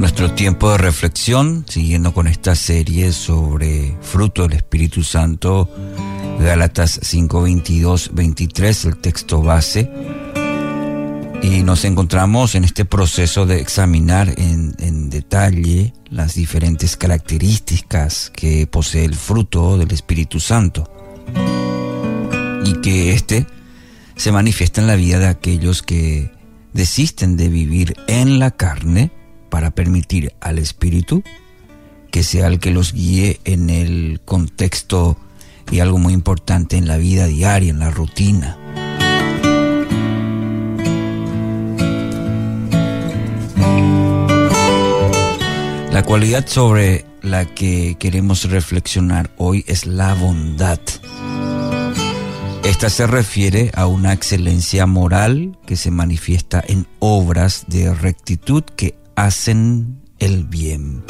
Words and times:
Nuestro 0.00 0.32
tiempo 0.32 0.72
de 0.72 0.78
reflexión, 0.78 1.66
siguiendo 1.68 2.14
con 2.14 2.26
esta 2.26 2.54
serie 2.54 3.12
sobre 3.12 3.94
fruto 4.00 4.44
del 4.48 4.54
Espíritu 4.54 5.04
Santo, 5.04 5.68
Gálatas 6.40 7.00
5, 7.02 7.42
22, 7.42 8.10
23, 8.14 8.84
el 8.86 8.96
texto 8.96 9.42
base. 9.42 9.90
Y 11.42 11.62
nos 11.64 11.84
encontramos 11.84 12.54
en 12.54 12.64
este 12.64 12.86
proceso 12.86 13.44
de 13.44 13.60
examinar 13.60 14.32
en, 14.38 14.74
en 14.78 15.10
detalle 15.10 15.92
las 16.08 16.34
diferentes 16.34 16.96
características 16.96 18.32
que 18.34 18.66
posee 18.66 19.04
el 19.04 19.14
fruto 19.14 19.76
del 19.76 19.92
Espíritu 19.92 20.40
Santo. 20.40 20.90
Y 22.64 22.72
que 22.80 23.12
éste 23.12 23.46
se 24.16 24.32
manifiesta 24.32 24.80
en 24.80 24.86
la 24.86 24.96
vida 24.96 25.18
de 25.18 25.28
aquellos 25.28 25.82
que 25.82 26.32
desisten 26.72 27.36
de 27.36 27.50
vivir 27.50 27.96
en 28.06 28.38
la 28.38 28.50
carne 28.50 29.12
para 29.50 29.70
permitir 29.70 30.32
al 30.40 30.58
Espíritu 30.58 31.22
que 32.10 32.22
sea 32.22 32.46
el 32.46 32.58
que 32.58 32.70
los 32.70 32.92
guíe 32.92 33.40
en 33.44 33.70
el 33.70 34.20
contexto 34.24 35.16
y 35.70 35.80
algo 35.80 35.98
muy 35.98 36.12
importante 36.12 36.76
en 36.76 36.88
la 36.88 36.96
vida 36.96 37.26
diaria, 37.26 37.70
en 37.70 37.78
la 37.78 37.90
rutina. 37.90 38.56
La 45.92 46.02
cualidad 46.04 46.46
sobre 46.46 47.04
la 47.22 47.44
que 47.44 47.96
queremos 47.98 48.50
reflexionar 48.50 49.30
hoy 49.36 49.64
es 49.68 49.86
la 49.86 50.14
bondad. 50.14 50.80
Esta 52.64 52.90
se 52.90 53.06
refiere 53.06 53.70
a 53.74 53.86
una 53.86 54.12
excelencia 54.12 54.86
moral 54.86 55.58
que 55.66 55.76
se 55.76 55.90
manifiesta 55.90 56.62
en 56.66 56.86
obras 56.98 57.64
de 57.68 57.92
rectitud 57.92 58.62
que 58.62 58.99
hacen 59.16 60.00
el 60.18 60.44
bien. 60.44 61.04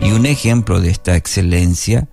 Y 0.00 0.12
un 0.12 0.26
ejemplo 0.26 0.80
de 0.80 0.90
esta 0.90 1.16
excelencia, 1.16 2.08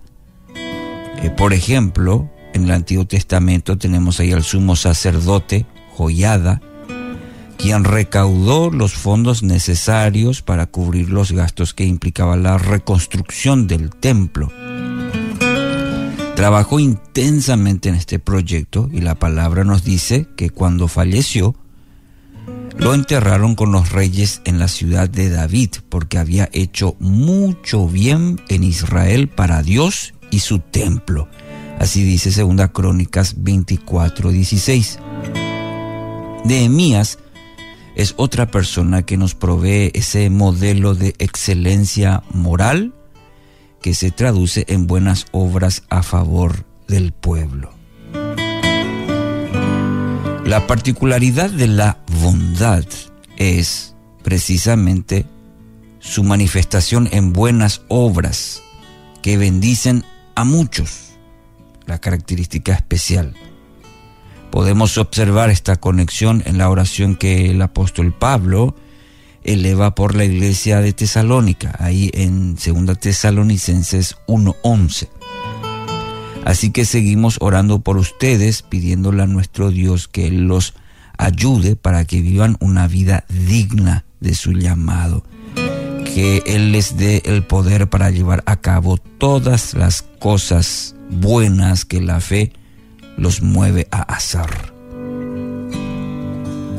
eh, 0.54 1.30
por 1.36 1.52
ejemplo, 1.52 2.30
en 2.54 2.64
el 2.64 2.70
Antiguo 2.70 3.06
Testamento 3.06 3.78
tenemos 3.78 4.20
ahí 4.20 4.32
al 4.32 4.42
sumo 4.42 4.76
sacerdote, 4.76 5.66
Joyada, 5.96 6.60
quien 7.58 7.84
recaudó 7.84 8.70
los 8.70 8.94
fondos 8.94 9.42
necesarios 9.42 10.42
para 10.42 10.66
cubrir 10.66 11.10
los 11.10 11.32
gastos 11.32 11.74
que 11.74 11.84
implicaba 11.84 12.36
la 12.36 12.58
reconstrucción 12.58 13.66
del 13.66 13.90
templo. 13.90 14.50
Trabajó 16.34 16.80
intensamente 16.80 17.88
en 17.88 17.94
este 17.94 18.18
proyecto 18.18 18.88
y 18.90 19.00
la 19.00 19.14
palabra 19.14 19.62
nos 19.62 19.84
dice 19.84 20.26
que 20.36 20.50
cuando 20.50 20.88
falleció, 20.88 21.54
lo 22.76 22.94
enterraron 22.94 23.54
con 23.54 23.72
los 23.72 23.92
reyes 23.92 24.40
en 24.44 24.58
la 24.58 24.68
ciudad 24.68 25.08
de 25.08 25.30
David, 25.30 25.70
porque 25.88 26.18
había 26.18 26.48
hecho 26.52 26.96
mucho 26.98 27.88
bien 27.88 28.40
en 28.48 28.64
Israel 28.64 29.28
para 29.28 29.62
Dios 29.62 30.14
y 30.30 30.40
su 30.40 30.58
templo. 30.58 31.28
Así 31.78 32.02
dice 32.02 32.30
segunda 32.30 32.68
Crónicas 32.68 33.36
24:16. 33.36 34.98
Nehemías 36.44 37.18
es 37.94 38.14
otra 38.16 38.50
persona 38.50 39.02
que 39.02 39.16
nos 39.16 39.34
provee 39.34 39.90
ese 39.94 40.30
modelo 40.30 40.94
de 40.94 41.14
excelencia 41.18 42.22
moral 42.32 42.94
que 43.82 43.94
se 43.94 44.10
traduce 44.10 44.64
en 44.68 44.86
buenas 44.86 45.26
obras 45.32 45.82
a 45.90 46.02
favor 46.02 46.64
del 46.88 47.12
pueblo. 47.12 47.72
La 50.44 50.66
particularidad 50.66 51.50
de 51.50 51.66
la 51.66 52.01
bondad 52.22 52.84
es 53.36 53.94
precisamente 54.22 55.26
su 55.98 56.22
manifestación 56.22 57.08
en 57.10 57.32
buenas 57.32 57.82
obras 57.88 58.62
que 59.22 59.36
bendicen 59.36 60.04
a 60.36 60.44
muchos, 60.44 61.14
la 61.86 62.00
característica 62.00 62.74
especial. 62.74 63.34
Podemos 64.52 64.98
observar 64.98 65.50
esta 65.50 65.76
conexión 65.76 66.42
en 66.46 66.58
la 66.58 66.70
oración 66.70 67.16
que 67.16 67.50
el 67.50 67.60
apóstol 67.60 68.12
Pablo 68.12 68.76
eleva 69.42 69.96
por 69.96 70.14
la 70.14 70.24
iglesia 70.24 70.80
de 70.80 70.92
Tesalónica, 70.92 71.74
ahí 71.80 72.10
en 72.14 72.54
2 72.54 72.98
Tesalonicenses 73.00 74.16
1.11. 74.28 75.08
Así 76.44 76.70
que 76.70 76.84
seguimos 76.84 77.38
orando 77.40 77.80
por 77.80 77.96
ustedes, 77.96 78.62
pidiéndole 78.62 79.24
a 79.24 79.26
nuestro 79.26 79.70
Dios 79.70 80.06
que 80.06 80.30
los 80.30 80.74
ayude 81.22 81.76
para 81.76 82.04
que 82.04 82.20
vivan 82.20 82.56
una 82.60 82.88
vida 82.88 83.24
digna 83.28 84.04
de 84.20 84.34
su 84.34 84.52
llamado. 84.52 85.24
Que 86.14 86.42
Él 86.46 86.72
les 86.72 86.96
dé 86.96 87.22
el 87.24 87.44
poder 87.44 87.88
para 87.88 88.10
llevar 88.10 88.42
a 88.46 88.56
cabo 88.56 88.98
todas 88.98 89.74
las 89.74 90.02
cosas 90.02 90.94
buenas 91.08 91.84
que 91.84 92.00
la 92.00 92.20
fe 92.20 92.52
los 93.16 93.42
mueve 93.42 93.88
a 93.90 94.02
hacer. 94.02 94.72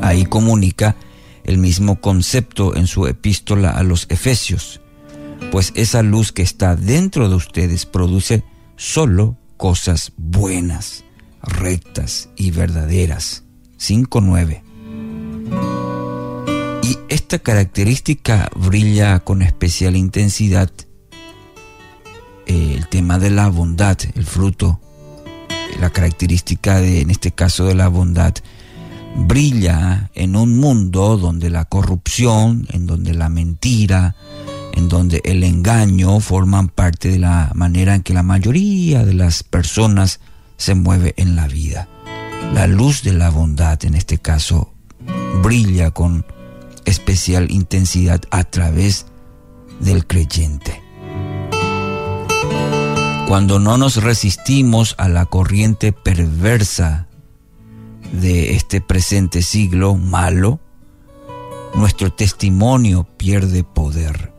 Ahí 0.02 0.24
comunica 0.26 0.96
el 1.44 1.58
mismo 1.58 2.00
concepto 2.00 2.76
en 2.76 2.86
su 2.86 3.06
epístola 3.06 3.70
a 3.70 3.82
los 3.82 4.06
Efesios, 4.10 4.80
pues 5.50 5.72
esa 5.74 6.02
luz 6.02 6.32
que 6.32 6.42
está 6.42 6.76
dentro 6.76 7.28
de 7.28 7.34
ustedes 7.34 7.86
produce 7.86 8.44
solo 8.76 9.36
cosas 9.56 10.12
buenas, 10.16 11.04
rectas 11.42 12.28
y 12.36 12.50
verdaderas. 12.50 13.43
5.9. 13.84 14.62
Y 16.82 16.98
esta 17.08 17.38
característica 17.38 18.50
brilla 18.56 19.20
con 19.20 19.42
especial 19.42 19.96
intensidad 19.96 20.70
eh, 22.46 22.74
el 22.76 22.88
tema 22.88 23.18
de 23.18 23.30
la 23.30 23.48
bondad, 23.48 23.98
el 24.14 24.24
fruto, 24.24 24.80
la 25.80 25.90
característica 25.90 26.80
de, 26.80 27.02
en 27.02 27.10
este 27.10 27.32
caso 27.32 27.66
de 27.66 27.74
la 27.74 27.88
bondad, 27.88 28.34
brilla 29.16 30.10
en 30.14 30.34
un 30.34 30.58
mundo 30.58 31.16
donde 31.18 31.50
la 31.50 31.66
corrupción, 31.66 32.66
en 32.70 32.86
donde 32.86 33.12
la 33.12 33.28
mentira, 33.28 34.16
en 34.72 34.88
donde 34.88 35.20
el 35.24 35.44
engaño 35.44 36.20
forman 36.20 36.68
parte 36.68 37.08
de 37.10 37.18
la 37.18 37.52
manera 37.54 37.94
en 37.94 38.02
que 38.02 38.14
la 38.14 38.22
mayoría 38.22 39.04
de 39.04 39.14
las 39.14 39.42
personas 39.42 40.20
se 40.56 40.74
mueve 40.74 41.14
en 41.16 41.36
la 41.36 41.46
vida. 41.46 41.88
La 42.52 42.66
luz 42.66 43.02
de 43.02 43.12
la 43.12 43.30
bondad, 43.30 43.84
en 43.84 43.94
este 43.94 44.18
caso, 44.18 44.72
brilla 45.42 45.90
con 45.90 46.24
especial 46.84 47.50
intensidad 47.50 48.22
a 48.30 48.44
través 48.44 49.06
del 49.80 50.06
creyente. 50.06 50.82
Cuando 53.26 53.58
no 53.58 53.78
nos 53.78 53.96
resistimos 54.02 54.94
a 54.98 55.08
la 55.08 55.26
corriente 55.26 55.92
perversa 55.92 57.08
de 58.12 58.54
este 58.54 58.80
presente 58.80 59.42
siglo 59.42 59.94
malo, 59.96 60.60
nuestro 61.74 62.12
testimonio 62.12 63.04
pierde 63.16 63.64
poder 63.64 64.34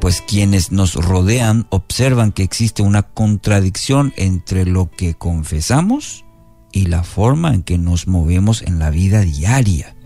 pues 0.00 0.22
quienes 0.22 0.72
nos 0.72 0.94
rodean 0.94 1.66
observan 1.68 2.32
que 2.32 2.42
existe 2.42 2.82
una 2.82 3.02
contradicción 3.02 4.12
entre 4.16 4.64
lo 4.64 4.90
que 4.90 5.14
confesamos 5.14 6.24
y 6.72 6.86
la 6.86 7.02
forma 7.02 7.54
en 7.54 7.62
que 7.62 7.78
nos 7.78 8.06
movemos 8.06 8.62
en 8.62 8.78
la 8.78 8.90
vida 8.90 9.20
diaria. 9.20 9.96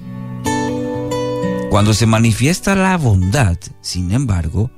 Cuando 1.70 1.94
se 1.94 2.06
manifiesta 2.06 2.74
la 2.74 2.96
bondad, 2.96 3.58
sin 3.80 4.12
embargo, 4.12 4.70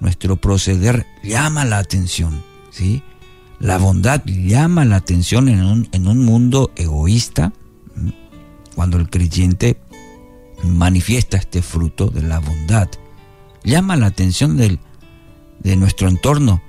nuestro 0.00 0.36
proceder 0.36 1.06
llama 1.24 1.64
la 1.64 1.78
atención, 1.78 2.42
¿sí? 2.70 3.02
La 3.58 3.78
bondad 3.78 4.22
llama 4.24 4.84
la 4.84 4.96
atención 4.96 5.48
en 5.48 5.64
un, 5.64 5.88
en 5.92 6.06
un 6.06 6.24
mundo 6.24 6.70
egoísta, 6.76 7.52
cuando 8.74 8.98
el 8.98 9.08
creyente 9.08 9.80
manifiesta 10.62 11.36
este 11.36 11.62
fruto 11.62 12.08
de 12.08 12.22
la 12.22 12.38
bondad 12.38 12.88
llama 13.64 13.96
la 13.96 14.06
atención 14.06 14.56
del, 14.56 14.78
de 15.58 15.76
nuestro 15.76 16.08
entorno, 16.08 16.62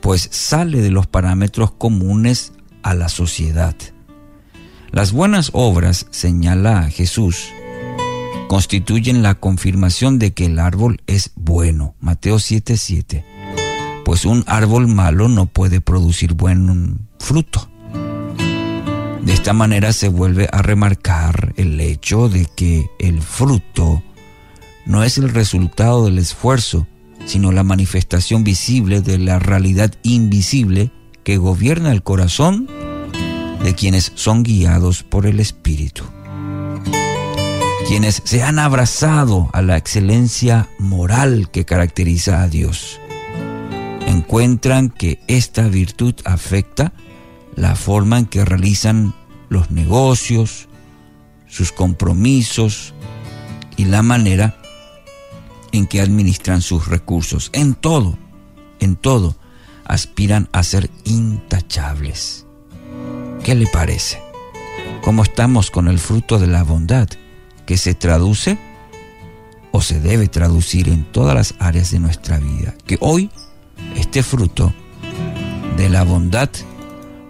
pues 0.00 0.28
sale 0.32 0.82
de 0.82 0.90
los 0.90 1.06
parámetros 1.06 1.70
comunes 1.70 2.52
a 2.86 2.94
la 2.94 3.08
sociedad. 3.08 3.74
Las 4.92 5.10
buenas 5.10 5.50
obras, 5.52 6.06
señala 6.10 6.88
Jesús, 6.88 7.48
constituyen 8.48 9.24
la 9.24 9.34
confirmación 9.34 10.20
de 10.20 10.32
que 10.32 10.46
el 10.46 10.60
árbol 10.60 11.02
es 11.08 11.32
bueno. 11.34 11.96
Mateo 11.98 12.36
7:7. 12.36 13.24
Pues 14.04 14.24
un 14.24 14.44
árbol 14.46 14.86
malo 14.86 15.28
no 15.28 15.46
puede 15.46 15.80
producir 15.80 16.34
buen 16.34 17.08
fruto. 17.18 17.68
De 19.22 19.32
esta 19.32 19.52
manera 19.52 19.92
se 19.92 20.06
vuelve 20.08 20.48
a 20.52 20.62
remarcar 20.62 21.54
el 21.56 21.80
hecho 21.80 22.28
de 22.28 22.46
que 22.56 22.88
el 23.00 23.20
fruto 23.20 24.04
no 24.86 25.02
es 25.02 25.18
el 25.18 25.30
resultado 25.30 26.04
del 26.04 26.18
esfuerzo, 26.18 26.86
sino 27.24 27.50
la 27.50 27.64
manifestación 27.64 28.44
visible 28.44 29.00
de 29.00 29.18
la 29.18 29.40
realidad 29.40 29.92
invisible 30.04 30.92
que 31.26 31.38
gobierna 31.38 31.90
el 31.90 32.04
corazón 32.04 32.68
de 33.64 33.74
quienes 33.74 34.12
son 34.14 34.44
guiados 34.44 35.02
por 35.02 35.26
el 35.26 35.40
Espíritu. 35.40 36.04
quienes 37.88 38.22
se 38.24 38.44
han 38.44 38.60
abrazado 38.60 39.50
a 39.52 39.60
la 39.60 39.76
excelencia 39.76 40.68
moral 40.78 41.50
que 41.50 41.64
caracteriza 41.64 42.42
a 42.42 42.48
Dios, 42.48 43.00
encuentran 44.06 44.88
que 44.88 45.18
esta 45.26 45.66
virtud 45.66 46.14
afecta 46.24 46.92
la 47.56 47.74
forma 47.74 48.18
en 48.20 48.26
que 48.26 48.44
realizan 48.44 49.12
los 49.48 49.72
negocios, 49.72 50.68
sus 51.48 51.72
compromisos 51.72 52.94
y 53.76 53.86
la 53.86 54.02
manera 54.02 54.60
en 55.72 55.88
que 55.88 56.00
administran 56.00 56.62
sus 56.62 56.86
recursos. 56.86 57.50
En 57.52 57.74
todo, 57.74 58.16
en 58.78 58.94
todo, 58.94 59.36
aspiran 59.86 60.48
a 60.52 60.62
ser 60.62 60.90
intachables. 61.04 62.46
¿Qué 63.42 63.54
le 63.54 63.66
parece? 63.66 64.20
¿Cómo 65.02 65.22
estamos 65.22 65.70
con 65.70 65.88
el 65.88 65.98
fruto 65.98 66.38
de 66.38 66.48
la 66.48 66.64
bondad 66.64 67.08
que 67.64 67.76
se 67.76 67.94
traduce 67.94 68.58
o 69.70 69.80
se 69.80 70.00
debe 70.00 70.28
traducir 70.28 70.88
en 70.88 71.04
todas 71.04 71.34
las 71.34 71.54
áreas 71.58 71.90
de 71.90 72.00
nuestra 72.00 72.38
vida? 72.38 72.74
Que 72.86 72.98
hoy 73.00 73.30
este 73.96 74.22
fruto 74.22 74.74
de 75.76 75.88
la 75.88 76.02
bondad 76.02 76.50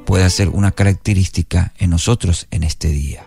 pueda 0.04 0.30
ser 0.30 0.48
una 0.48 0.70
característica 0.70 1.74
en 1.78 1.90
nosotros 1.90 2.46
en 2.50 2.62
este 2.62 2.88
día. 2.88 3.26